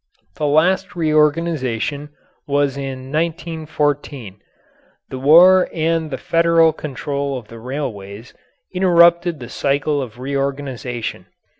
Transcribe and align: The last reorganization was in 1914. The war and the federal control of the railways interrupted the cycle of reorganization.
The 0.37 0.47
last 0.47 0.95
reorganization 0.95 2.09
was 2.47 2.75
in 2.75 3.11
1914. 3.11 4.41
The 5.11 5.19
war 5.19 5.69
and 5.71 6.09
the 6.09 6.17
federal 6.17 6.73
control 6.73 7.37
of 7.37 7.49
the 7.49 7.59
railways 7.59 8.33
interrupted 8.73 9.39
the 9.39 9.47
cycle 9.47 10.01
of 10.01 10.17
reorganization. 10.17 11.27